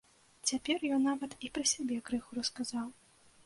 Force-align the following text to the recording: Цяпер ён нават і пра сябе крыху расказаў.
Цяпер 0.51 0.85
ён 0.95 1.05
нават 1.09 1.37
і 1.47 1.53
пра 1.59 1.67
сябе 1.75 2.01
крыху 2.11 2.31
расказаў. 2.41 2.87